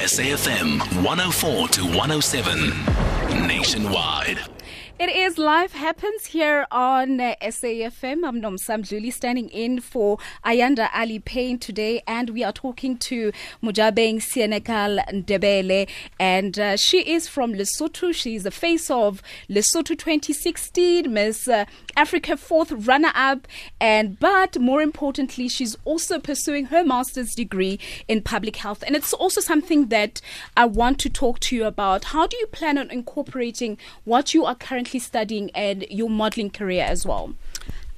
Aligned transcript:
SAFM 0.00 0.80
104 1.04 1.68
to 1.68 1.84
107 1.84 3.46
nationwide. 3.46 4.38
It 5.00 5.08
is 5.08 5.38
Life 5.38 5.72
Happens 5.72 6.26
here 6.26 6.66
on 6.70 7.22
uh, 7.22 7.34
SAFM. 7.40 8.22
I'm 8.22 8.42
Nomsam 8.42 8.86
Julie 8.86 9.10
standing 9.10 9.48
in 9.48 9.80
for 9.80 10.18
Ayanda 10.44 10.90
Allie-Paine 10.92 11.58
today, 11.58 12.02
and 12.06 12.28
we 12.28 12.44
are 12.44 12.52
talking 12.52 12.98
to 12.98 13.32
Mojabeng 13.62 14.20
Senegal 14.20 14.98
Ndebele, 15.08 15.88
and 16.18 16.58
uh, 16.58 16.76
she 16.76 17.00
is 17.10 17.26
from 17.28 17.54
Lesotho. 17.54 18.14
She's 18.14 18.42
the 18.42 18.50
face 18.50 18.90
of 18.90 19.22
Lesotho 19.48 19.96
2016 19.96 21.10
Miss 21.10 21.48
uh, 21.48 21.64
Africa 21.96 22.36
fourth 22.36 22.70
runner-up, 22.70 23.48
and 23.80 24.20
but 24.20 24.60
more 24.60 24.82
importantly, 24.82 25.48
she's 25.48 25.78
also 25.86 26.18
pursuing 26.18 26.66
her 26.66 26.84
master's 26.84 27.34
degree 27.34 27.78
in 28.06 28.20
public 28.20 28.56
health, 28.56 28.84
and 28.86 28.94
it's 28.94 29.14
also 29.14 29.40
something 29.40 29.86
that 29.86 30.20
I 30.58 30.66
want 30.66 30.98
to 30.98 31.08
talk 31.08 31.40
to 31.40 31.56
you 31.56 31.64
about. 31.64 32.04
How 32.04 32.26
do 32.26 32.36
you 32.36 32.46
plan 32.48 32.76
on 32.76 32.90
incorporating 32.90 33.78
what 34.04 34.34
you 34.34 34.44
are 34.44 34.54
currently 34.54 34.89
currently 34.90 35.00
studying 35.00 35.50
and 35.54 35.86
your 35.90 36.10
modeling 36.10 36.50
career 36.50 36.84
as 36.84 37.06
well? 37.06 37.34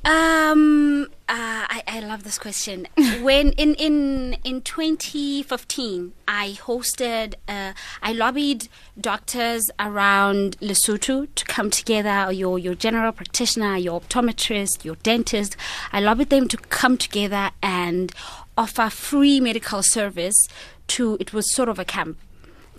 Um, 0.04 1.04
uh, 1.28 1.64
I, 1.68 1.82
I 1.86 2.00
love 2.00 2.24
this 2.24 2.36
question. 2.36 2.88
when 3.22 3.52
in 3.52 3.74
in 3.76 4.36
in 4.44 4.60
2015, 4.62 6.12
I 6.26 6.58
hosted, 6.60 7.34
uh, 7.46 7.72
I 8.02 8.12
lobbied 8.12 8.68
doctors 9.00 9.70
around 9.78 10.58
Lesotho 10.60 11.28
to 11.32 11.44
come 11.44 11.70
together. 11.70 12.32
Your 12.32 12.58
your 12.58 12.74
general 12.74 13.12
practitioner, 13.12 13.76
your 13.76 14.00
optometrist, 14.00 14.84
your 14.84 14.96
dentist. 14.96 15.56
I 15.92 16.00
lobbied 16.00 16.30
them 16.30 16.48
to 16.48 16.56
come 16.56 16.98
together 16.98 17.52
and 17.62 18.12
offer 18.56 18.90
free 18.90 19.40
medical 19.40 19.84
service 19.84 20.48
to. 20.88 21.16
It 21.20 21.32
was 21.32 21.54
sort 21.54 21.68
of 21.68 21.78
a 21.78 21.84
camp 21.84 22.18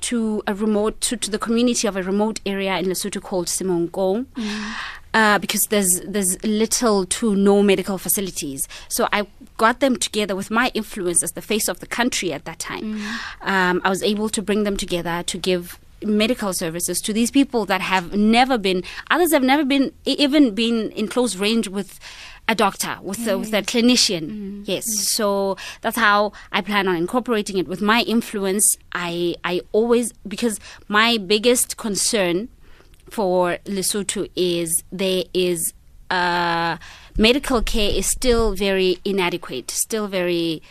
to 0.04 0.42
a 0.48 0.54
remote 0.54 1.00
to, 1.02 1.18
to 1.18 1.32
the 1.32 1.40
community 1.40 1.88
of 1.88 1.96
a 1.96 2.04
remote 2.04 2.40
area 2.46 2.78
in 2.78 2.86
Lesotho 2.86 3.22
called 3.22 3.48
Semonkong. 3.48 4.26
Mm. 4.26 4.74
Uh, 5.16 5.38
because 5.38 5.62
there's 5.70 6.02
there's 6.08 6.44
little 6.44 7.06
to 7.06 7.36
no 7.36 7.62
medical 7.62 8.00
facilities, 8.00 8.68
so 8.88 9.08
I 9.14 9.28
got 9.58 9.80
them 9.80 9.96
together 9.96 10.36
with 10.36 10.50
my 10.50 10.72
influence 10.74 11.22
as 11.22 11.34
the 11.34 11.42
face 11.42 11.68
of 11.68 11.82
the 11.82 11.86
country 11.86 12.34
at 12.34 12.46
that 12.46 12.58
time. 12.58 12.98
Mm. 12.98 13.48
Um, 13.48 13.82
I 13.86 13.90
was 13.90 14.02
able 14.02 14.28
to 14.30 14.42
bring 14.42 14.64
them 14.64 14.76
together 14.76 15.22
to 15.22 15.38
give 15.38 15.78
medical 16.06 16.54
services 16.54 17.02
to 17.02 17.14
these 17.14 17.32
people 17.32 17.66
that 17.66 17.82
have 17.82 18.14
never 18.14 18.58
been 18.58 18.84
others 19.10 19.32
have 19.32 19.44
never 19.44 19.66
been 19.66 19.92
even 20.06 20.54
been 20.54 20.92
in 20.92 21.08
close 21.08 21.36
range 21.36 21.68
with 21.68 22.00
a 22.48 22.56
doctor, 22.56 22.98
with, 23.02 23.20
mm. 23.20 23.32
a, 23.32 23.38
with 23.38 23.54
a 23.54 23.62
clinician. 23.62 24.30
Mm. 24.30 24.64
Yes. 24.66 24.86
Mm. 24.86 25.00
So 25.16 25.58
that's 25.82 25.98
how 25.98 26.34
I 26.52 26.62
plan 26.62 26.88
on 26.88 26.96
incorporating 26.96 27.58
it. 27.58 27.68
With 27.68 27.82
my 27.82 28.02
influence, 28.02 28.76
I, 28.92 29.36
I 29.44 29.62
always, 29.72 30.12
because 30.28 30.60
my 30.88 31.18
biggest 31.18 31.78
concern 31.78 32.50
for 33.10 33.58
Lesotho 33.66 34.30
is 34.36 34.84
there 34.92 35.24
is 35.34 35.74
uh, 36.10 36.78
medical 37.18 37.62
care 37.62 37.92
is 37.92 38.08
still 38.08 38.56
very 38.56 39.00
inadequate, 39.06 39.72
still 39.72 40.08
very 40.08 40.62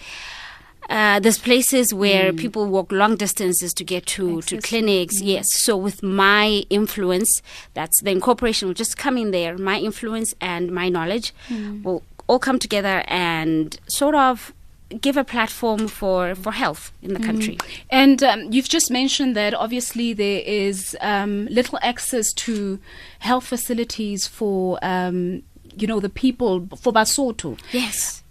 uh, 0.89 1.21
there's 1.21 1.39
places 1.39 1.95
where 1.95 2.33
mm. 2.33 2.39
people 2.39 2.67
walk 2.67 2.93
long 2.93 3.17
distances 3.17 3.73
to 3.75 3.85
get 3.85 4.07
to, 4.07 4.43
to 4.43 4.61
clinics. 4.61 5.21
Mm. 5.21 5.27
Yes. 5.27 5.47
So 5.65 5.77
with 5.77 6.03
my 6.03 6.65
influence, 6.71 7.43
that's 7.75 8.01
the 8.03 8.11
incorporation 8.11 8.69
will 8.69 8.75
just 8.75 8.97
come 8.97 9.17
in 9.17 9.31
there. 9.31 9.57
My 9.59 9.79
influence 9.79 10.35
and 10.41 10.73
my 10.73 10.89
knowledge 10.89 11.33
mm. 11.49 11.83
will 11.83 12.03
all 12.27 12.39
come 12.39 12.59
together 12.59 13.05
and 13.09 13.79
sort 13.87 14.15
of 14.15 14.53
give 15.01 15.17
a 15.17 15.25
platform 15.25 15.89
for, 15.89 16.35
for 16.35 16.53
health 16.53 16.93
in 17.03 17.15
the 17.15 17.21
mm. 17.21 17.25
country. 17.25 17.59
And 17.91 18.23
um, 18.23 18.53
you've 18.53 18.69
just 18.69 18.91
mentioned 18.91 19.35
that 19.37 19.55
obviously 19.55 20.13
there 20.13 20.43
is 20.45 20.97
um, 21.01 21.47
little 21.47 21.79
access 21.83 22.33
to 22.35 22.79
health 23.21 23.47
facilities 23.47 24.27
for, 24.27 24.79
um, 24.83 25.43
you 25.77 25.87
know, 25.87 26.01
the 26.01 26.11
people, 26.11 26.69
for 26.77 26.93
Basotho. 26.93 27.59
Yes. 27.73 28.22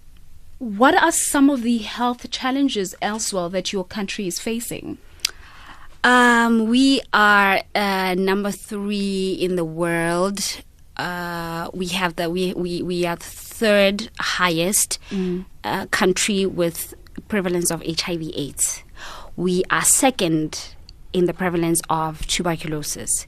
What 0.62 0.94
are 0.94 1.12
some 1.12 1.50
of 1.50 1.64
the 1.64 1.80
health 1.80 2.30
challenges 2.30 2.94
elsewhere 3.02 3.50
that 3.50 3.74
your 3.74 3.84
country 3.84 4.28
is 4.28 4.38
facing? 4.38 5.00
Um, 6.04 6.68
we 6.68 7.02
are 7.12 7.64
uh, 7.74 8.14
number 8.14 8.52
three 8.52 9.32
in 9.42 9.56
the 9.56 9.66
world. 9.66 10.62
Uh, 10.98 11.72
we 11.74 11.88
have 11.88 12.16
the 12.16 12.30
we, 12.30 12.54
we, 12.54 12.84
we 12.84 13.08
are 13.08 13.16
the 13.16 13.24
third 13.24 14.12
highest 14.20 15.00
mm. 15.10 15.46
uh, 15.64 15.88
country 15.88 16.46
with 16.46 16.94
prevalence 17.28 17.72
of 17.72 17.82
HIV/AIDS. 17.82 18.84
We 19.36 19.64
are 19.72 19.82
second 19.82 20.76
in 21.12 21.26
the 21.26 21.34
prevalence 21.34 21.82
of 21.90 22.28
tuberculosis 22.28 23.26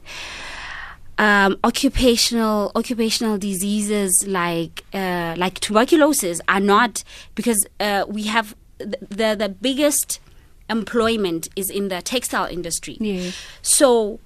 um, 1.18 1.58
occupational 1.62 2.72
occupational 2.74 3.38
diseases 3.38 4.26
like 4.26 4.84
uh, 4.92 5.34
like 5.36 5.60
tuberculosis 5.60 6.40
are 6.48 6.60
not 6.60 7.04
because 7.34 7.66
uh, 7.80 8.04
we 8.08 8.24
have 8.24 8.56
the, 8.78 8.98
the, 9.08 9.36
the 9.38 9.48
biggest 9.48 10.20
employment 10.68 11.48
is 11.56 11.70
in 11.70 11.88
the 11.88 12.02
textile 12.02 12.46
industry. 12.46 12.96
Yeah. 13.00 13.30
So 13.62 14.18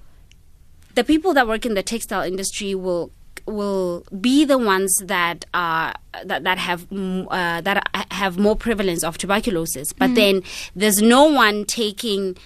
the 0.95 1.03
people 1.03 1.33
that 1.33 1.47
work 1.47 1.65
in 1.65 1.75
the 1.75 1.83
textile 1.83 2.23
industry 2.23 2.75
will 2.75 3.11
will 3.45 4.03
be 4.19 4.45
the 4.45 4.57
ones 4.57 4.95
that 5.03 5.45
are 5.53 5.93
that 6.23 6.43
that 6.43 6.57
have 6.57 6.87
uh, 6.91 7.61
that 7.61 8.07
have 8.11 8.37
more 8.37 8.55
prevalence 8.55 9.03
of 9.03 9.17
tuberculosis. 9.17 9.93
But 9.93 10.11
mm. 10.11 10.15
then 10.15 10.43
there's 10.75 11.01
no 11.01 11.25
one 11.25 11.65
taking 11.65 12.37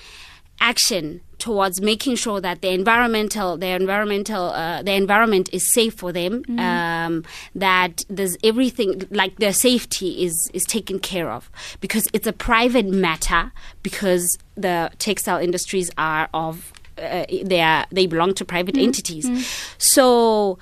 action 0.59 1.21
towards 1.43 1.81
making 1.81 2.15
sure 2.15 2.39
that 2.39 2.61
the 2.61 2.69
environmental 2.69 3.57
their 3.57 3.75
environmental 3.75 4.45
uh, 4.51 4.81
the 4.81 4.93
environment 4.93 5.49
is 5.51 5.73
safe 5.73 5.93
for 5.93 6.13
them 6.13 6.41
mm. 6.45 6.57
um, 6.57 7.21
that 7.53 8.05
there's 8.09 8.37
everything 8.45 9.03
like 9.11 9.35
their 9.39 9.51
safety 9.51 10.23
is 10.23 10.33
is 10.53 10.63
taken 10.63 10.99
care 10.99 11.29
of 11.29 11.51
because 11.81 12.07
it's 12.13 12.25
a 12.25 12.31
private 12.31 12.85
matter 12.85 13.51
because 13.81 14.37
the 14.55 14.89
textile 14.99 15.37
industries 15.37 15.91
are 15.97 16.29
of 16.33 16.71
uh, 16.97 17.25
they 17.43 17.59
are 17.59 17.85
they 17.91 18.07
belong 18.07 18.33
to 18.33 18.45
private 18.45 18.75
mm. 18.75 18.83
entities 18.83 19.25
mm. 19.29 19.43
so 19.77 20.57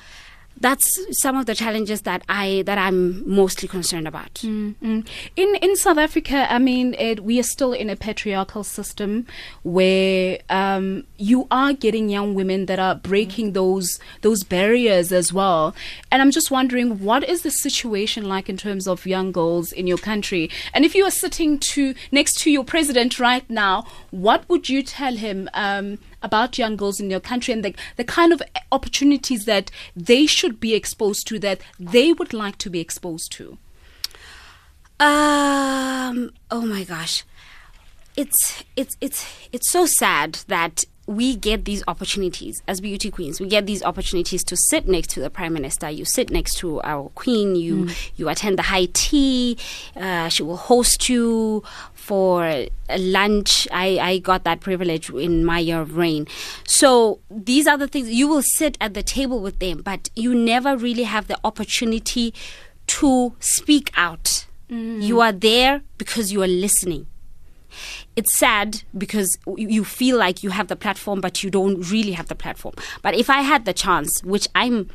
that's 0.62 1.20
some 1.20 1.36
of 1.36 1.46
the 1.48 1.56
challenges 1.56 2.02
that 2.02 2.24
I 2.30 2.64
that 2.66 2.78
I'm 2.78 3.28
mostly 3.30 3.68
concerned 3.68 4.08
about. 4.08 4.36
Mm-hmm. 4.36 5.02
In 5.36 5.56
in 5.56 5.76
South 5.76 5.98
Africa, 5.98 6.52
I 6.52 6.60
mean, 6.60 6.94
it, 6.94 7.24
we 7.24 7.40
are 7.40 7.44
still 7.44 7.74
in 7.74 7.90
a 7.90 7.96
patriarchal 7.96 8.64
system 8.64 9.26
where 9.64 10.40
um, 10.50 11.06
you 11.18 11.48
are 11.50 11.74
getting 11.74 12.10
young 12.10 12.36
women 12.36 12.68
that 12.68 12.80
are 12.80 12.96
breaking 12.96 13.48
mm-hmm. 13.48 13.54
those 13.54 14.00
those 14.22 14.44
barriers 14.44 15.12
as 15.12 15.34
well. 15.34 15.76
And 16.12 16.22
I'm 16.22 16.32
just 16.32 16.52
wondering, 16.52 17.00
what 17.00 17.28
is 17.28 17.42
the 17.42 17.52
situation 17.52 18.30
like 18.30 18.48
in 18.48 18.58
terms 18.58 18.88
of 18.88 19.06
young 19.06 19.32
girls 19.32 19.72
in 19.72 19.88
your 19.88 19.98
country? 19.98 20.50
And 20.74 20.86
if 20.86 20.94
you 20.94 21.06
are 21.06 21.12
sitting 21.12 21.58
to 21.60 21.96
next 22.12 22.40
to 22.42 22.52
your 22.52 22.64
president 22.64 23.20
right 23.20 23.50
now, 23.50 23.86
what 24.12 24.48
would 24.48 24.70
you 24.70 24.84
tell 24.84 25.16
him? 25.16 25.50
Um, 25.54 25.98
about 26.22 26.58
young 26.58 26.76
girls 26.76 27.00
in 27.00 27.10
your 27.10 27.20
country 27.20 27.54
and 27.54 27.64
the, 27.64 27.76
the 27.98 28.04
kind 28.04 28.32
of 28.32 28.42
opportunities 28.72 29.46
that 29.46 29.72
they 29.96 30.26
should 30.26 30.60
be 30.60 30.74
exposed 30.74 31.28
to 31.28 31.40
that 31.40 31.62
they 31.80 32.14
would 32.14 32.34
like 32.34 32.58
to 32.60 32.70
be 32.70 32.80
exposed 32.80 33.32
to? 33.34 33.58
Um, 35.00 36.32
oh 36.52 36.62
my 36.62 36.84
gosh. 36.84 37.24
It's 38.16 38.64
it's 38.76 38.98
it's 39.00 39.26
it's 39.52 39.72
so 39.72 39.86
sad 39.86 40.40
that 40.48 40.84
we 41.08 41.36
get 41.36 41.66
these 41.66 41.84
opportunities 41.88 42.62
as 42.68 42.80
beauty 42.80 43.10
queens. 43.10 43.40
We 43.40 43.48
get 43.48 43.66
these 43.66 43.84
opportunities 43.84 44.44
to 44.46 44.56
sit 44.56 44.88
next 44.88 45.10
to 45.12 45.20
the 45.20 45.30
prime 45.30 45.54
minister. 45.54 45.90
You 45.90 46.06
sit 46.06 46.30
next 46.30 46.58
to 46.60 46.82
our 46.84 47.10
queen. 47.10 47.56
You 47.56 47.86
mm. 47.86 48.12
you 48.16 48.30
attend 48.30 48.60
the 48.60 48.64
high 48.64 48.88
tea. 48.94 49.58
Uh, 49.96 50.30
she 50.30 50.44
will 50.44 50.58
host 50.58 51.10
you 51.10 51.64
for 51.94 52.66
lunch. 52.98 53.68
I, 53.72 54.00
I 54.00 54.18
got 54.20 54.44
that 54.44 54.60
privilege 54.60 55.10
in 55.10 55.44
my 55.44 55.60
year 55.60 55.82
of 55.82 55.98
reign. 55.98 56.28
So 56.66 57.20
these 57.30 57.68
are 57.68 57.78
the 57.78 57.88
things 57.88 58.10
you 58.10 58.28
will 58.28 58.44
sit 58.44 58.78
at 58.80 58.94
the 58.94 59.04
table 59.04 59.40
with 59.40 59.60
them, 59.60 59.82
but 59.82 60.10
you 60.16 60.36
never 60.36 60.78
really 60.78 61.04
have 61.04 61.28
the 61.28 61.40
opportunity 61.44 62.34
to 62.88 63.34
speak 63.40 63.92
out. 63.96 64.46
Mm. 64.70 65.02
You 65.02 65.20
are 65.22 65.32
there 65.32 65.82
because 65.98 66.32
you 66.32 66.44
are 66.44 66.48
listening 66.48 67.08
it's 68.16 68.38
sad 68.38 68.84
because 68.98 69.38
you 69.56 69.84
feel 69.84 70.18
like 70.18 70.44
you 70.44 70.50
have 70.50 70.68
the 70.68 70.76
platform, 70.76 71.22
but 71.22 71.44
you 71.44 71.50
don't 71.50 71.90
really 71.92 72.12
have 72.14 72.28
the 72.28 72.36
platform. 72.36 72.76
But 73.02 73.16
if 73.16 73.30
I 73.30 73.42
had 73.42 73.66
the 73.66 73.74
chance, 73.74 74.24
which 74.24 74.48
I'm 74.56 74.90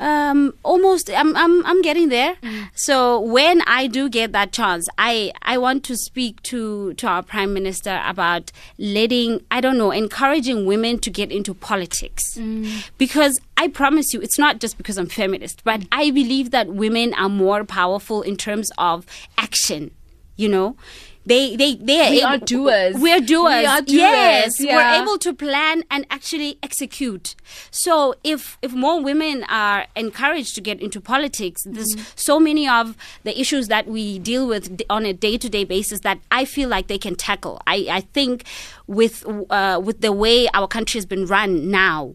um, 0.00 0.54
almost 0.62 1.10
I'm, 1.10 1.36
I'm 1.36 1.64
I'm 1.66 1.82
getting 1.82 2.08
there. 2.08 2.34
Mm. 2.36 2.70
So 2.74 3.20
when 3.20 3.62
I 3.62 3.86
do 3.86 4.08
get 4.08 4.32
that 4.32 4.52
chance, 4.52 4.88
I 4.98 5.32
I 5.42 5.58
want 5.58 5.84
to 5.84 5.96
speak 5.96 6.42
to 6.44 6.94
to 6.94 7.06
our 7.06 7.22
prime 7.22 7.52
minister 7.52 8.00
about 8.04 8.52
letting 8.78 9.44
I 9.50 9.60
don't 9.60 9.78
know 9.78 9.90
encouraging 9.90 10.66
women 10.66 10.98
to 11.00 11.10
get 11.10 11.32
into 11.32 11.54
politics 11.54 12.36
mm. 12.36 12.88
because 12.96 13.40
I 13.56 13.68
promise 13.68 14.12
you 14.14 14.20
it's 14.20 14.38
not 14.38 14.60
just 14.60 14.76
because 14.78 14.98
I'm 14.98 15.08
feminist, 15.08 15.64
but 15.64 15.82
I 15.90 16.10
believe 16.10 16.50
that 16.50 16.68
women 16.68 17.14
are 17.14 17.28
more 17.28 17.64
powerful 17.64 18.22
in 18.22 18.36
terms 18.36 18.70
of 18.78 19.06
action. 19.36 19.90
You 20.36 20.48
know, 20.48 20.76
they 21.28 21.56
they 21.56 21.74
they 21.76 22.00
are 22.00 22.10
We 22.10 22.18
able, 22.22 22.28
are 22.34 22.38
doers. 22.38 22.94
We're 23.04 23.20
doers. 23.20 23.60
We 23.62 23.66
are 23.66 23.82
doers, 23.82 23.88
Yes, 23.92 24.60
yeah. 24.60 24.74
we're 24.76 25.02
able 25.02 25.18
to 25.18 25.32
plan 25.34 25.84
and 25.90 26.06
actually 26.10 26.58
execute. 26.62 27.34
So 27.70 28.14
if 28.24 28.58
if 28.62 28.72
more 28.72 29.00
women 29.02 29.44
are 29.48 29.86
encouraged 29.94 30.54
to 30.56 30.60
get 30.60 30.80
into 30.80 31.00
politics, 31.00 31.62
there's 31.64 31.94
Mm-hmm. 31.94 32.12
so 32.16 32.40
many 32.40 32.68
of 32.68 32.96
the 33.24 33.38
issues 33.40 33.68
that 33.68 33.86
we 33.86 34.18
deal 34.18 34.46
with 34.46 34.64
on 34.90 35.04
a 35.06 35.12
day 35.12 35.36
to 35.38 35.48
day 35.48 35.64
basis 35.64 36.00
that 36.00 36.18
I 36.30 36.44
feel 36.44 36.68
like 36.68 36.86
they 36.88 36.98
can 36.98 37.14
tackle. 37.14 37.60
I 37.66 37.86
I 37.90 38.00
think 38.16 38.44
with 38.86 39.24
uh, 39.50 39.80
with 39.84 40.00
the 40.00 40.12
way 40.12 40.48
our 40.54 40.66
country 40.66 40.98
has 40.98 41.06
been 41.06 41.26
run 41.26 41.70
now. 41.70 42.14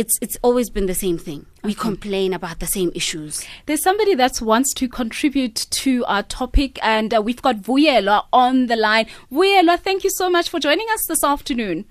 It's 0.00 0.18
it's 0.22 0.38
always 0.40 0.70
been 0.70 0.86
the 0.86 0.94
same 0.94 1.18
thing. 1.18 1.44
We 1.62 1.74
complain 1.74 2.32
about 2.32 2.58
the 2.58 2.66
same 2.66 2.90
issues. 2.94 3.44
There's 3.66 3.82
somebody 3.82 4.14
that 4.14 4.40
wants 4.40 4.72
to 4.80 4.88
contribute 4.88 5.66
to 5.82 6.06
our 6.06 6.22
topic, 6.22 6.78
and 6.82 7.12
uh, 7.12 7.20
we've 7.20 7.42
got 7.42 7.56
Vuyelwa 7.56 8.24
on 8.32 8.64
the 8.68 8.76
line. 8.76 9.08
Vuyelwa, 9.30 9.78
thank 9.78 10.02
you 10.02 10.08
so 10.08 10.30
much 10.30 10.48
for 10.48 10.58
joining 10.58 10.86
us 10.94 11.04
this 11.06 11.22
afternoon. 11.22 11.84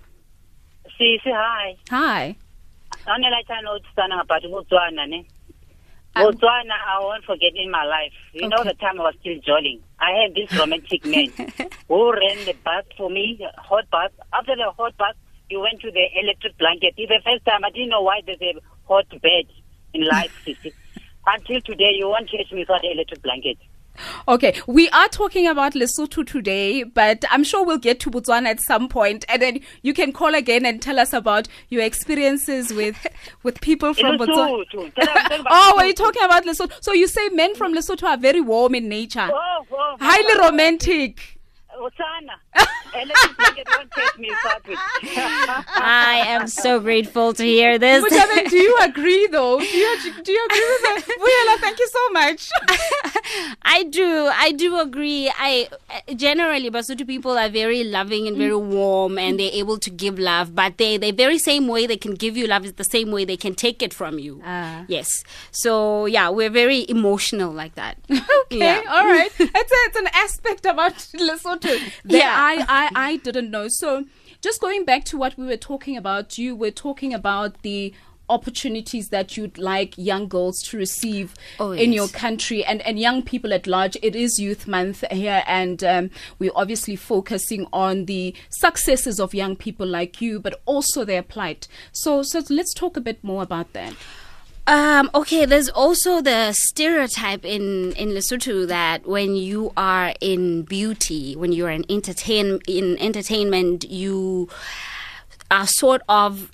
Sisi 0.98 1.32
hi. 1.32 1.78
Hi. 1.92 2.36
Anela 3.06 3.44
chano 3.48 3.78
utsana 3.78 4.22
about 4.22 4.42
Botswana 4.42 5.08
ne. 5.08 5.28
Um, 6.16 6.34
Botswana 6.34 6.78
I 6.88 7.00
won't 7.02 7.24
forget 7.26 7.52
in 7.54 7.70
my 7.70 7.86
life. 7.86 8.18
You 8.34 8.50
know 8.50 8.64
the 8.64 8.74
time 8.74 9.00
I 9.00 9.04
was 9.04 9.16
still 9.20 9.40
jolling. 9.46 9.82
I 10.00 10.14
had 10.14 10.34
this 10.34 10.60
romantic 10.60 11.06
man 11.06 11.28
who 11.88 12.12
ran 12.12 12.44
the 12.46 12.56
bath 12.66 12.86
for 12.98 13.12
me, 13.12 13.40
hot 13.60 13.88
bath. 13.92 14.14
After 14.34 14.56
the 14.56 14.72
hot 14.72 14.98
bath, 14.98 15.16
you 15.50 15.60
went 15.60 15.82
to 15.82 15.92
the 15.92 16.06
electric 16.22 16.58
blanket. 16.58 16.94
It's 16.98 17.10
the 17.10 17.22
first 17.24 17.46
time 17.46 17.64
I 17.64 17.70
didn't 17.72 17.90
know 17.90 18.02
why 18.02 18.22
there's 18.26 18.42
a 18.42 18.54
hot 18.88 19.10
bed 19.10 19.46
in 19.94 20.06
life, 20.06 20.32
Until 21.28 21.62
today, 21.62 21.92
you 21.96 22.08
won't 22.08 22.30
catch 22.30 22.52
me 22.52 22.60
without 22.60 22.82
the 22.82 22.92
electric 22.92 23.22
blanket. 23.22 23.58
Okay, 24.28 24.60
we 24.68 24.90
are 24.90 25.08
talking 25.10 25.48
about 25.48 25.74
Lesotho 25.74 26.26
today, 26.26 26.84
but 26.84 27.26
I'm 27.30 27.44
sure 27.44 27.66
we'll 27.66 27.78
get 27.78 28.00
to 28.02 28.12
Botswana 28.12 28.48
at 28.48 28.62
some 28.62 28.88
point, 28.88 29.26
and 29.28 29.42
then 29.42 29.60
you 29.82 29.94
can 29.94 30.14
call 30.14 30.34
again 30.34 30.66
and 30.66 30.82
tell 30.82 31.00
us 31.00 31.12
about 31.12 31.48
your 31.68 31.84
experiences 31.84 32.72
with 32.74 32.96
with 33.44 33.60
people 33.62 33.94
from 33.94 34.18
Botswana. 34.18 34.66
Oh, 35.52 35.74
were 35.78 35.86
you 35.86 35.94
talking 35.94 36.24
about 36.24 36.46
Lesotho? 36.46 36.72
So 36.82 36.94
you 36.94 37.08
say 37.08 37.30
men 37.30 37.56
from 37.56 37.74
Lesotho 37.74 38.04
are 38.04 38.18
very 38.18 38.42
warm 38.42 38.76
in 38.76 38.88
nature, 38.88 39.30
Oh, 39.32 39.66
oh, 39.72 39.76
oh. 39.78 39.98
highly 40.00 40.34
oh, 40.38 40.50
romantic. 40.50 41.40
Botswana. 41.78 42.66
Electric 42.94 43.38
blanket 43.38 43.68
won't 43.76 43.92
catch 43.92 44.18
me 44.18 44.30
without 44.30 44.62
it. 44.68 44.78
I 45.76 46.24
am 46.28 46.48
so 46.48 46.80
grateful 46.80 47.34
to 47.34 47.44
hear 47.44 47.78
this. 47.78 48.04
Mojabeng, 48.04 48.50
do 48.50 48.58
you 48.58 48.78
agree 48.82 49.28
though? 49.28 49.60
Do 49.60 49.66
you, 49.66 49.98
do 50.24 50.32
you 50.32 50.46
agree 50.50 50.68
with 50.74 50.82
that? 50.84 51.04
Vuyela, 51.20 51.60
thank 51.60 51.80
you 51.80 51.88
so 51.88 52.10
much. 52.12 52.50
I 53.64 53.84
do. 53.84 54.30
I 54.34 54.52
do 54.52 54.80
agree. 54.80 55.32
I 55.38 55.70
uh, 55.90 56.14
generally 56.14 56.70
Basotho 56.72 57.06
people 57.06 57.38
are 57.38 57.50
very 57.50 57.84
loving 57.84 58.28
and 58.28 58.38
very 58.38 58.56
warm, 58.56 59.18
and 59.18 59.40
they're 59.40 59.52
able 59.54 59.78
to 59.80 59.90
give 59.90 60.18
love. 60.20 60.56
But 60.56 60.78
they 60.78 60.98
the 60.98 61.12
very 61.12 61.38
same 61.38 61.68
way 61.68 61.86
they 61.88 61.98
can 61.98 62.16
give 62.16 62.36
you 62.38 62.48
love 62.48 62.66
is 62.66 62.74
the 62.74 62.84
same 62.84 63.12
way 63.12 63.26
they 63.26 63.38
can 63.38 63.54
take 63.56 63.82
it 63.82 63.94
from 63.94 64.20
you. 64.20 64.42
Ah. 64.46 64.86
Yes. 64.88 65.24
So 65.52 66.06
yeah, 66.06 66.30
we're 66.30 66.50
very 66.50 66.86
emotional 66.90 67.52
like 67.52 67.76
that. 67.76 67.98
Okay, 68.10 68.58
Yeah. 68.60 68.82
all 68.90 69.06
right. 69.06 69.32
It's, 69.40 69.72
a, 69.72 69.80
it's 69.88 69.98
an 69.98 70.08
aspect 70.14 70.66
about 70.66 70.94
Lesotho 70.94 71.62
that 71.62 71.82
Yeah. 72.06 72.34
I, 72.36 72.66
I, 72.68 72.79
I 72.96 73.18
didn't 73.18 73.52
know. 73.52 73.68
So, 73.68 74.06
just 74.42 74.62
going 74.62 74.86
back 74.86 75.04
to 75.06 75.18
what 75.18 75.38
we 75.38 75.46
were 75.46 75.58
talking 75.58 75.98
about, 75.98 76.38
you 76.38 76.56
were 76.56 76.72
talking 76.72 77.14
about 77.14 77.62
the 77.62 77.94
opportunities 78.30 79.10
that 79.10 79.36
you'd 79.36 79.58
like 79.58 79.98
young 79.98 80.28
girls 80.28 80.62
to 80.62 80.78
receive 80.78 81.34
Oh, 81.60 81.72
in 81.72 81.92
yes. 81.92 81.96
your 81.96 82.08
country 82.10 82.64
and, 82.64 82.80
and 82.84 83.00
young 83.00 83.24
people 83.24 83.52
at 83.54 83.66
large. 83.66 83.98
It 84.04 84.16
is 84.16 84.40
Youth 84.40 84.68
Month 84.68 85.04
here, 85.12 85.42
and 85.48 85.84
um, 85.84 86.12
we're 86.38 86.52
obviously 86.56 86.96
focusing 86.96 87.66
on 87.74 88.06
the 88.06 88.36
successes 88.50 89.20
of 89.20 89.34
young 89.34 89.56
people 89.56 89.88
like 89.88 90.22
you, 90.22 90.40
but 90.40 90.62
also 90.66 91.04
their 91.04 91.24
plight. 91.24 91.68
So, 91.92 92.22
so 92.22 92.44
let's 92.50 92.74
talk 92.74 92.96
a 92.96 93.02
bit 93.02 93.24
more 93.24 93.42
about 93.44 93.74
that. 93.74 93.96
Um, 94.70 95.10
okay, 95.16 95.46
there's 95.46 95.68
also 95.68 96.22
the 96.22 96.54
stereotype 96.54 97.44
in, 97.44 97.92
in 97.94 98.10
Lesotho 98.10 98.68
that 98.68 99.08
when 99.08 99.36
you 99.36 99.74
are 99.76 100.14
in 100.22 100.62
beauty, 100.62 101.36
when 101.36 101.52
you're 101.52 101.72
in 101.72 101.86
entertain 101.90 102.60
in 102.68 102.96
entertainment, 103.00 103.90
you 103.90 104.48
are 105.50 105.66
sort 105.66 106.04
of 106.08 106.52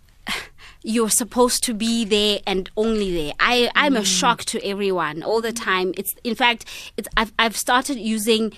you're 0.82 1.10
supposed 1.10 1.62
to 1.66 1.74
be 1.74 2.06
there 2.06 2.40
and 2.48 2.70
only 2.78 3.14
there. 3.14 3.34
I 3.38 3.70
I'm 3.76 3.98
a 3.98 4.06
shock 4.06 4.46
to 4.46 4.66
everyone 4.66 5.22
all 5.22 5.42
the 5.42 5.52
time. 5.52 5.94
It's 5.98 6.16
in 6.24 6.36
fact 6.36 6.64
it's 6.96 7.10
I've 7.18 7.34
I've 7.38 7.58
started 7.58 7.98
using 7.98 8.54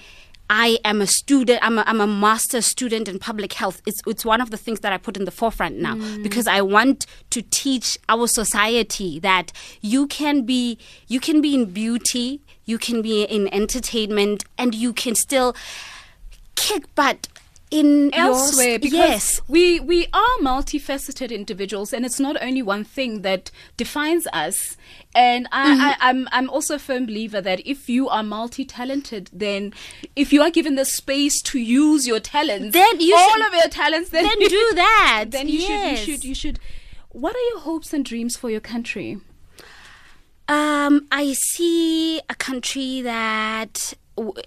I 0.49 0.79
am 0.85 1.01
a 1.01 1.07
student. 1.07 1.59
I'm 1.61 1.77
a, 1.77 1.83
I'm 1.85 1.99
a 1.99 2.07
master 2.07 2.61
student 2.61 3.07
in 3.07 3.19
public 3.19 3.53
health. 3.53 3.81
It's 3.85 4.01
it's 4.07 4.23
one 4.23 4.41
of 4.41 4.49
the 4.49 4.57
things 4.57 4.79
that 4.81 4.93
I 4.93 4.97
put 4.97 5.17
in 5.17 5.25
the 5.25 5.31
forefront 5.31 5.77
now 5.77 5.95
mm. 5.95 6.23
because 6.23 6.47
I 6.47 6.61
want 6.61 7.05
to 7.31 7.41
teach 7.41 7.97
our 8.07 8.27
society 8.27 9.19
that 9.19 9.51
you 9.81 10.07
can 10.07 10.45
be 10.45 10.77
you 11.07 11.19
can 11.19 11.41
be 11.41 11.53
in 11.53 11.65
beauty, 11.65 12.41
you 12.65 12.77
can 12.77 13.01
be 13.01 13.23
in 13.23 13.53
entertainment, 13.53 14.45
and 14.57 14.73
you 14.73 14.93
can 14.93 15.15
still 15.15 15.55
kick 16.55 16.93
butt 16.95 17.27
in 17.69 18.13
elsewhere 18.13 18.69
your, 18.69 18.79
because 18.79 18.93
yes 18.93 19.41
we 19.49 19.77
we 19.81 20.05
are 20.13 20.37
multifaceted 20.41 21.31
individuals 21.31 21.91
and 21.91 22.05
it's 22.05 22.17
not 22.19 22.41
only 22.41 22.61
one 22.61 22.85
thing 22.85 23.23
that 23.23 23.51
defines 23.75 24.25
us 24.31 24.77
and 25.13 25.47
I, 25.51 25.67
Mm-hmm. 25.73 25.81
I, 25.81 25.95
I'm 25.99 26.27
I'm 26.31 26.49
also 26.49 26.75
a 26.75 26.79
firm 26.79 27.05
believer 27.07 27.41
that 27.41 27.59
if 27.67 27.89
you 27.89 28.07
are 28.07 28.23
multi-talented, 28.23 29.29
then 29.33 29.73
if 30.15 30.31
you 30.31 30.41
are 30.43 30.49
given 30.51 30.75
the 30.75 30.85
space 30.85 31.41
to 31.43 31.59
use 31.59 32.07
your 32.07 32.19
talents, 32.21 32.71
Then 32.73 33.01
you 33.01 33.15
all 33.15 33.31
should- 33.33 33.47
of 33.47 33.53
your 33.53 33.67
talents, 33.69 34.09
then, 34.11 34.23
then 34.25 34.39
do 34.47 34.71
that. 34.75 35.25
then 35.31 35.47
you 35.49 35.59
Yes. 35.59 35.99
should 35.99 36.07
you 36.07 36.13
should 36.15 36.23
you 36.25 36.35
should. 36.35 36.59
What 37.09 37.35
are 37.35 37.45
your 37.51 37.59
hopes 37.61 37.91
and 37.93 38.05
dreams 38.05 38.37
for 38.37 38.49
your 38.49 38.59
country? 38.61 39.17
Um, 40.47 41.07
I 41.11 41.33
see 41.33 42.19
a 42.29 42.35
country 42.35 43.01
that 43.01 43.93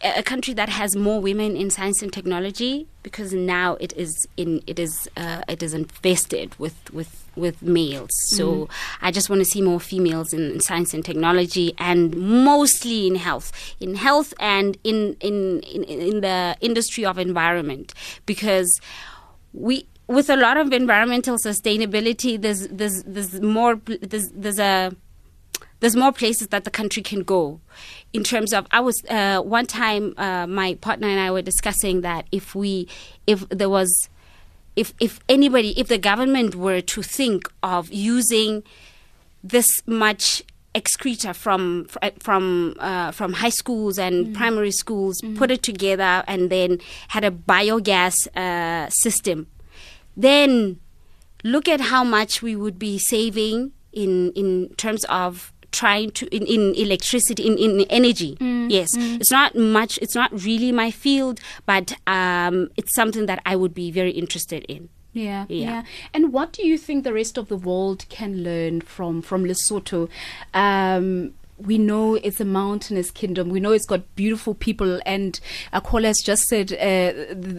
a 0.03 0.23
country 0.23 0.53
that 0.55 0.69
has 0.69 0.97
more 0.97 1.21
women 1.21 1.57
in 1.57 1.71
science 1.71 2.03
and 2.03 2.13
technology 2.13 2.89
because 3.03 3.33
now 3.33 3.77
it 3.81 3.93
is 3.97 4.27
in 4.37 4.63
it 4.67 4.79
is 4.79 5.09
uh, 5.17 5.43
it 5.49 5.63
is 5.63 5.75
invested 5.75 6.59
with 6.59 6.93
with 6.93 7.25
with 7.37 7.63
males. 7.63 8.11
So 8.31 8.69
I 9.01 9.11
just 9.11 9.31
want 9.31 9.41
to 9.41 9.45
see 9.45 9.63
more 9.63 9.81
females 9.81 10.33
in, 10.33 10.51
in 10.51 10.61
science 10.61 10.93
and 10.93 11.05
technology 11.05 11.75
and 11.79 12.17
mostly 12.17 13.07
in 13.07 13.15
health, 13.15 13.53
in 13.79 13.95
health 13.95 14.35
and 14.41 14.77
in 14.83 15.17
in 15.21 15.61
in, 15.61 15.85
in 15.85 16.21
the 16.21 16.57
industry 16.61 17.05
of 17.05 17.19
environment 17.19 17.95
because 18.27 18.81
we 19.53 19.87
with 20.09 20.29
a 20.29 20.37
lot 20.37 20.57
of 20.57 20.73
environmental 20.73 21.37
sustainability 21.37 22.41
there's 22.41 22.67
there's 22.69 23.05
there's 23.05 23.41
more 23.41 23.81
there's 24.03 24.31
there's 24.31 24.59
a 24.59 24.93
there's 25.81 25.97
more 25.97 26.13
places 26.13 26.49
that 26.49 26.65
the 26.65 26.71
country 26.71 27.03
can 27.03 27.23
go. 27.23 27.61
In 28.13 28.25
terms 28.25 28.53
of 28.53 28.67
i 28.71 28.81
was 28.81 29.03
uh, 29.09 29.41
one 29.41 29.67
time 29.67 30.15
uh, 30.17 30.47
my 30.47 30.75
partner 30.75 31.09
and 31.09 31.21
i 31.21 31.31
were 31.31 31.43
discussing 31.43 32.01
that 32.01 32.27
if 32.33 32.55
we 32.55 32.89
if 33.27 33.49
there 33.49 33.69
was 33.69 33.91
if 34.77 34.95
if 35.01 35.21
anybody 35.29 35.79
if 35.79 35.89
the 35.89 35.99
government 35.99 36.55
were 36.55 36.81
to 36.81 37.03
think 37.03 37.49
of 37.63 37.93
using 37.93 38.63
this 39.43 39.69
much 39.87 40.43
excreta 40.75 41.35
from 41.35 41.87
from 42.19 42.75
uh, 42.79 43.11
from 43.11 43.33
high 43.35 43.51
schools 43.51 43.99
and 43.99 44.35
primary 44.35 44.71
schools, 44.71 45.21
put 45.37 45.51
it 45.51 45.63
together, 45.63 46.23
and 46.27 46.51
then 46.51 46.79
had 47.09 47.25
a 47.25 47.31
biogas 47.31 48.29
uh, 48.37 48.89
system, 48.91 49.47
then 50.17 50.79
look 51.43 51.69
at 51.69 51.81
how 51.81 52.05
much 52.05 52.43
we 52.43 52.55
would 52.55 52.79
be 52.79 52.99
saving 52.99 53.73
in 53.93 54.33
in 54.33 54.69
terms 54.77 55.05
of 55.07 55.53
trying 55.73 56.11
to 56.11 56.27
in, 56.37 56.45
in 56.47 56.75
electricity 56.75 57.47
in, 57.47 57.57
in 57.59 57.81
energy 57.91 58.37
yes 58.69 58.89
it's 58.97 59.31
not 59.31 59.55
much 59.55 59.99
it's 60.03 60.15
not 60.15 60.31
really 60.45 60.73
my 60.73 60.91
field 60.91 61.41
but 61.67 61.93
um, 62.07 62.69
it's 62.77 62.95
something 62.95 63.27
that 63.27 63.41
i 63.47 63.55
would 63.57 63.75
be 63.75 63.91
very 63.91 64.11
interested 64.13 64.65
in 64.69 64.89
Yeah, 65.13 65.45
Yeah. 65.49 65.67
yeah, 65.67 65.83
And 66.15 66.33
what 66.33 66.53
do 66.57 66.63
you 66.71 66.79
think 66.79 67.03
the 67.05 67.13
rest 67.13 67.37
of 67.39 67.49
the 67.49 67.57
world 67.57 68.05
can 68.17 68.45
learn 68.49 68.81
from 68.81 69.23
from 69.23 69.41
Lesotho? 69.45 70.01
Um, 70.55 71.33
we 71.71 71.77
know 71.79 72.15
it's 72.27 72.41
a 72.41 72.45
mountainous 72.45 73.11
kingdom. 73.11 73.45
We 73.51 73.61
know 73.65 73.73
it's 73.79 73.87
got 73.95 74.03
beautiful 74.23 74.55
people, 74.55 75.01
and 75.05 75.33
Akola 75.79 76.07
has 76.13 76.21
just 76.31 76.43
said 76.53 76.73
uh, 76.73 77.13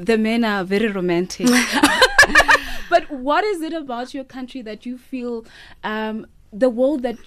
the 0.07 0.17
men 0.17 0.43
are 0.43 0.63
very 0.63 0.87
romantic. 0.99 1.47
but 2.89 3.03
what 3.11 3.43
is 3.43 3.61
it 3.61 3.73
about 3.73 4.13
your 4.13 4.23
country 4.23 4.61
that 4.63 4.85
you 4.85 4.97
feel 4.97 5.45
um, 5.83 6.25
the 6.51 6.69
world 6.69 7.03
that 7.03 7.17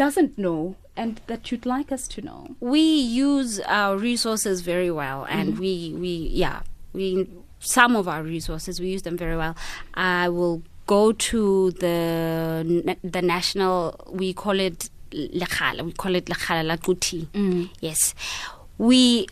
doesn't 0.00 0.38
know 0.38 0.76
and 0.96 1.20
that 1.26 1.50
you'd 1.50 1.66
like 1.66 1.92
us 1.92 2.08
to 2.08 2.22
know? 2.22 2.40
we 2.60 2.80
use 2.80 3.60
our 3.80 3.94
resources 3.98 4.62
very 4.62 4.90
well 4.90 5.26
and 5.36 5.46
mm-hmm. 5.52 5.60
we 5.60 5.94
we 6.02 6.12
yeah 6.44 6.60
we 6.98 7.28
some 7.76 7.92
of 8.00 8.08
our 8.08 8.22
resources 8.22 8.80
we 8.80 8.88
use 8.96 9.02
them 9.02 9.16
very 9.24 9.36
well 9.36 9.54
i 9.94 10.26
will 10.36 10.62
go 10.86 11.12
to 11.12 11.70
the 11.84 12.96
the 13.16 13.22
national 13.34 13.76
we 14.20 14.32
call 14.32 14.58
it 14.68 14.88
lekhala 15.42 15.80
we 15.84 15.92
call 15.92 16.14
it 16.14 16.26
lekhala 16.32 16.62
la 16.70 16.76
Kuti. 16.76 17.20
Mm. 17.34 17.68
yes 17.80 18.14
we 18.78 19.26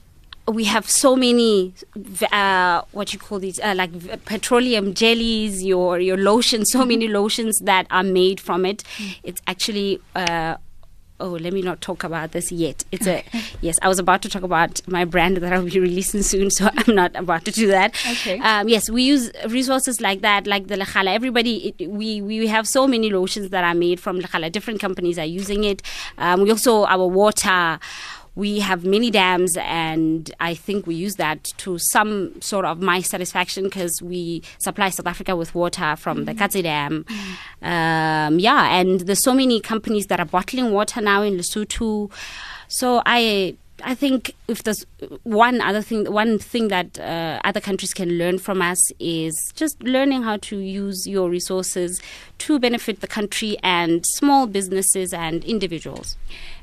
we 0.51 0.65
have 0.65 0.89
so 0.89 1.17
many 1.17 1.75
uh, 2.33 2.83
what 2.93 3.13
you 3.13 3.19
call 3.19 3.39
these 3.39 3.61
uh, 3.61 3.75
like 3.77 4.25
petroleum 4.25 4.95
jellies, 4.95 5.63
your 5.63 5.99
your 5.99 6.17
lotions, 6.17 6.71
so 6.71 6.85
many 6.85 7.09
lotions 7.09 7.59
that 7.61 7.87
are 7.91 8.03
made 8.03 8.41
from 8.41 8.65
it. 8.65 8.83
It's 9.23 9.43
actually. 9.47 10.01
Uh, 10.15 10.57
Oh, 11.21 11.31
let 11.31 11.53
me 11.53 11.63
not 11.63 11.81
talk 11.81 12.05
about 12.05 12.31
this 12.31 12.53
yet. 12.53 12.85
It's 12.93 13.07
a 13.09 13.25
yes. 13.61 13.79
I 13.83 13.89
was 13.89 13.99
about 13.99 14.23
to 14.23 14.29
talk 14.29 14.45
about 14.45 14.87
my 14.87 15.05
brand 15.05 15.39
that 15.39 15.53
I'll 15.53 15.65
be 15.65 15.81
releasing 15.89 16.23
soon, 16.23 16.49
so 16.49 16.69
I'm 16.73 16.95
not 16.95 17.17
about 17.17 17.45
to 17.47 17.51
do 17.51 17.67
that. 17.67 17.97
Okay. 18.09 18.39
Um, 18.39 18.69
yes, 18.69 18.89
we 18.89 19.03
use 19.03 19.31
resources 19.49 20.01
like 20.01 20.21
that, 20.21 20.47
like 20.47 20.69
the 20.69 20.77
Lekhala. 20.77 21.13
Everybody, 21.13 21.75
it, 21.77 21.91
we 21.91 22.21
we 22.21 22.47
have 22.47 22.69
so 22.69 22.87
many 22.87 23.11
lotions 23.11 23.51
that 23.51 23.65
are 23.65 23.75
made 23.75 23.99
from 23.99 24.21
Lekhala. 24.21 24.53
Different 24.53 24.81
companies 24.81 25.19
are 25.19 25.25
using 25.25 25.65
it. 25.65 25.83
Um, 26.19 26.43
we 26.43 26.51
also 26.53 26.85
our 26.85 27.07
water. 27.07 27.81
We 28.39 28.61
have 28.61 28.85
many 28.85 29.11
dams, 29.11 29.57
and 29.57 30.33
I 30.39 30.55
think 30.55 30.87
we 30.87 30.95
use 30.95 31.17
that 31.17 31.43
to 31.57 31.77
some 31.77 32.41
sort 32.41 32.67
of 32.67 32.81
my 32.81 33.01
satisfaction 33.01 33.65
because 33.65 34.01
we 34.01 34.45
supply 34.59 34.91
South 34.91 35.09
Africa 35.09 35.35
with 35.35 35.57
water 35.57 35.97
from 35.97 36.25
the 36.25 36.35
Katse 36.35 36.63
Dam. 36.63 37.05
Um, 37.63 38.39
yeah, 38.39 38.79
and 38.79 39.01
there's 39.01 39.25
so 39.25 39.35
many 39.35 39.61
companies 39.61 40.07
that 40.07 40.21
are 40.21 40.25
bottling 40.25 40.71
water 40.71 41.01
now 41.01 41.23
in 41.23 41.37
Lesotho. 41.37 42.13
So 42.69 43.03
I 43.05 43.57
I 43.85 43.95
think 43.95 44.35
if 44.49 44.63
there's 44.65 44.85
one 45.23 45.61
other 45.61 45.83
thing, 45.83 46.11
one 46.11 46.39
thing 46.39 46.69
that 46.69 46.99
uh, 46.99 47.41
other 47.45 47.61
countries 47.61 47.95
can 47.95 48.19
learn 48.19 48.39
from 48.39 48.61
us 48.61 48.79
is 48.99 49.53
just 49.55 49.83
learning 49.83 50.23
how 50.23 50.39
to 50.39 50.59
use 50.59 51.07
your 51.07 51.31
resources 51.31 52.01
to 52.39 52.59
benefit 52.59 53.01
the 53.01 53.07
country 53.07 53.57
and 53.63 54.05
small 54.05 54.47
businesses 54.47 55.13
and 55.13 55.45
individuals. 55.45 56.17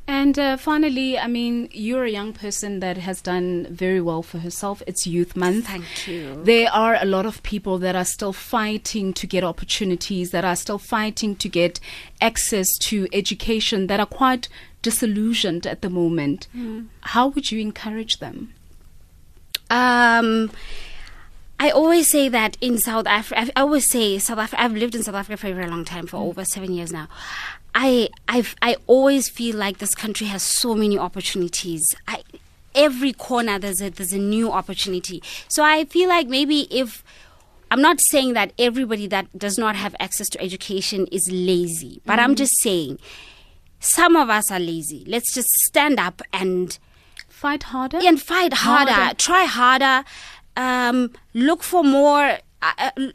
And 0.07 0.37
uh, 0.37 0.57
finally, 0.57 1.17
I 1.17 1.25
mean, 1.25 1.67
you're 1.71 2.03
a 2.03 2.11
young 2.11 2.31
person 2.31 2.79
that 2.79 2.97
has 2.97 3.21
done 3.21 3.65
very 3.71 3.99
well 3.99 4.21
for 4.21 4.37
herself. 4.37 4.83
It's 4.85 5.07
Youth 5.07 5.35
Month. 5.35 5.65
Thank 5.65 6.07
you. 6.07 6.43
There 6.43 6.69
are 6.71 6.97
a 7.01 7.05
lot 7.05 7.25
of 7.25 7.41
people 7.41 7.79
that 7.79 7.95
are 7.95 8.05
still 8.05 8.33
fighting 8.33 9.13
to 9.13 9.25
get 9.25 9.43
opportunities, 9.43 10.29
that 10.29 10.45
are 10.45 10.55
still 10.55 10.77
fighting 10.77 11.35
to 11.37 11.49
get 11.49 11.79
access 12.21 12.67
to 12.81 13.07
education, 13.13 13.87
that 13.87 13.99
are 13.99 14.05
quite 14.05 14.47
disillusioned 14.85 15.65
at 15.65 15.81
the 15.81 15.89
moment. 15.89 16.47
Hmm. 16.51 16.81
How 17.01 17.29
would 17.29 17.51
you 17.51 17.59
encourage 17.59 18.19
them? 18.19 18.53
Um, 19.71 20.51
I 21.59 21.71
always 21.71 22.07
say 22.07 22.29
that 22.29 22.55
in 22.61 22.77
South 22.77 23.07
Africa, 23.07 23.51
I 23.55 23.61
always 23.61 23.89
say 23.89 24.19
South 24.19 24.37
Africa. 24.37 24.61
I've 24.61 24.73
lived 24.73 24.93
in 24.93 25.01
South 25.01 25.15
Africa 25.15 25.37
for 25.37 25.47
a 25.47 25.53
very 25.55 25.67
long 25.67 25.85
time, 25.85 26.05
for 26.05 26.17
hmm. 26.17 26.29
over 26.29 26.45
seven 26.45 26.71
years 26.71 26.91
now. 26.93 27.07
I 27.73 28.09
I've 28.27 28.55
I 28.61 28.77
always 28.85 29.27
feel 29.27 29.55
like 29.57 29.79
this 29.79 29.95
country 29.95 30.27
has 30.27 30.43
so 30.43 30.75
many 30.75 30.99
opportunities. 30.99 31.83
I 32.07 32.21
every 32.75 33.11
corner 33.11 33.57
there's 33.57 33.81
a 33.81 33.89
there's 33.89 34.13
a 34.13 34.19
new 34.19 34.51
opportunity. 34.51 35.23
So 35.47 35.63
I 35.63 35.85
feel 35.85 36.07
like 36.09 36.27
maybe 36.27 36.67
if 36.69 37.03
I'm 37.71 37.81
not 37.81 37.97
saying 38.11 38.33
that 38.33 38.53
everybody 38.59 39.07
that 39.07 39.25
does 39.35 39.57
not 39.57 39.75
have 39.75 39.95
access 39.99 40.29
to 40.29 40.39
education 40.39 41.07
is 41.11 41.27
lazy, 41.31 42.01
but 42.05 42.19
I'm 42.19 42.31
hmm. 42.31 42.43
just 42.43 42.55
saying 42.59 42.99
some 43.79 44.15
of 44.15 44.29
us 44.29 44.51
are 44.51 44.59
lazy. 44.59 45.03
Let's 45.07 45.33
just 45.33 45.49
stand 45.65 45.99
up 45.99 46.21
and 46.33 46.77
Fight 47.29 47.63
harder? 47.63 47.99
and 48.03 48.21
fight 48.21 48.53
harder, 48.53 48.91
Harder. 48.91 49.15
try 49.15 49.45
harder, 49.45 50.03
um, 50.57 51.11
look 51.33 51.63
for 51.63 51.83
more, 51.83 52.39
uh, 52.61 52.71
uh, 52.97 53.11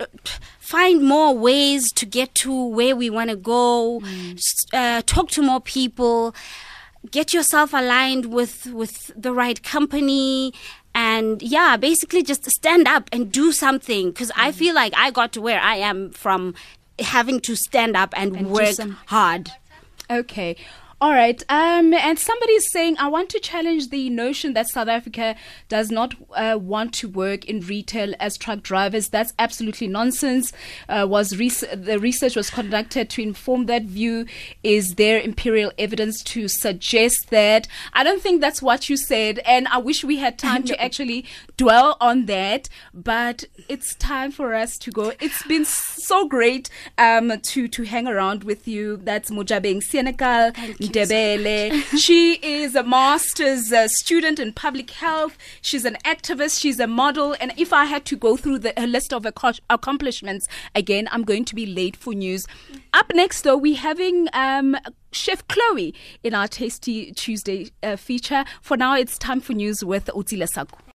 find 0.60 1.02
more 1.02 1.36
ways 1.36 1.90
to 1.92 2.06
get 2.06 2.34
to 2.36 2.52
where 2.68 2.94
we 2.94 3.10
want 3.10 3.30
to 3.30 3.36
go, 3.36 4.00
s- 4.34 4.66
uh, 4.72 5.02
talk 5.06 5.30
to 5.30 5.42
more 5.42 5.60
people, 5.60 6.34
get 7.10 7.32
yourself 7.32 7.72
aligned 7.72 8.26
with 8.26 8.66
with 8.66 9.10
the 9.16 9.32
right 9.32 9.62
company. 9.62 10.52
And 10.94 11.40
yeah, 11.40 11.76
basically 11.76 12.22
just 12.22 12.44
stand 12.50 12.86
up 12.88 13.08
and 13.12 13.30
do 13.32 13.52
something. 13.52 14.10
Because 14.10 14.30
I 14.36 14.52
feel 14.52 14.74
like 14.74 14.92
I 14.96 15.10
got 15.10 15.32
to 15.32 15.40
where 15.40 15.60
I 15.60 15.76
am 15.76 16.10
from 16.10 16.54
having 16.98 17.40
to 17.40 17.56
stand 17.56 17.96
up 17.96 18.12
and, 18.16 18.36
And 18.36 18.50
work 18.50 18.74
some- 18.74 18.98
hard. 19.06 19.50
Okay. 20.10 20.56
All 21.02 21.12
right. 21.12 21.42
Um, 21.48 21.94
and 21.94 22.18
somebody 22.18 22.52
is 22.52 22.70
saying, 22.70 22.96
I 22.98 23.08
want 23.08 23.30
to 23.30 23.40
challenge 23.40 23.88
the 23.88 24.10
notion 24.10 24.52
that 24.52 24.68
South 24.68 24.88
Africa 24.88 25.34
does 25.70 25.90
not 25.90 26.14
uh, 26.34 26.58
want 26.60 26.92
to 26.94 27.08
work 27.08 27.46
in 27.46 27.60
retail 27.60 28.12
as 28.20 28.36
truck 28.36 28.62
drivers. 28.62 29.08
That's 29.08 29.32
absolutely 29.38 29.86
nonsense. 29.86 30.52
Uh, 30.90 31.06
was 31.08 31.38
res- 31.38 31.64
the 31.72 31.98
research 31.98 32.36
was 32.36 32.50
conducted 32.50 33.08
to 33.10 33.22
inform 33.22 33.64
that 33.64 33.84
view? 33.84 34.26
Is 34.62 34.96
there 34.96 35.18
imperial 35.18 35.72
evidence 35.78 36.22
to 36.24 36.48
suggest 36.48 37.30
that? 37.30 37.66
I 37.94 38.04
don't 38.04 38.20
think 38.20 38.42
that's 38.42 38.60
what 38.60 38.90
you 38.90 38.98
said, 38.98 39.38
and 39.46 39.68
I 39.68 39.78
wish 39.78 40.04
we 40.04 40.18
had 40.18 40.38
time 40.38 40.64
to 40.64 40.78
actually 40.82 41.24
dwell 41.56 41.96
on 42.02 42.26
that. 42.26 42.68
But 42.92 43.44
it's 43.70 43.94
time 43.94 44.32
for 44.32 44.54
us 44.54 44.76
to 44.76 44.90
go. 44.90 45.14
It's 45.18 45.42
been 45.44 45.64
so 45.64 46.28
great 46.28 46.68
um, 46.98 47.40
to 47.40 47.68
to 47.68 47.82
hang 47.84 48.06
around 48.06 48.44
with 48.44 48.68
you. 48.68 48.98
That's 48.98 49.30
Mojabeng 49.30 49.82
Senegal 49.82 50.52
Ndebele. 50.90 51.82
she 51.98 52.34
is 52.34 52.74
a 52.74 52.82
master's 52.82 53.72
uh, 53.72 53.88
student 53.88 54.38
in 54.38 54.52
public 54.52 54.90
health. 54.90 55.38
She's 55.62 55.84
an 55.84 55.96
activist. 56.04 56.60
She's 56.60 56.80
a 56.80 56.86
model. 56.86 57.36
And 57.40 57.52
if 57.56 57.72
I 57.72 57.84
had 57.84 58.04
to 58.06 58.16
go 58.16 58.36
through 58.36 58.60
the 58.60 58.72
list 58.86 59.12
of 59.12 59.22
acco- 59.22 59.60
accomplishments 59.70 60.48
again, 60.74 61.08
I'm 61.12 61.22
going 61.24 61.44
to 61.46 61.54
be 61.54 61.66
late 61.66 61.96
for 61.96 62.12
news. 62.12 62.46
Up 62.92 63.12
next, 63.14 63.42
though, 63.42 63.56
we're 63.56 63.76
having 63.76 64.28
um, 64.32 64.76
Chef 65.12 65.46
Chloe 65.48 65.94
in 66.22 66.34
our 66.34 66.48
Tasty 66.48 67.12
Tuesday 67.12 67.70
uh, 67.82 67.96
feature. 67.96 68.44
For 68.60 68.76
now, 68.76 68.96
it's 68.96 69.18
time 69.18 69.40
for 69.40 69.52
news 69.52 69.84
with 69.84 70.06
Utila 70.06 70.48
Saku. 70.48 70.89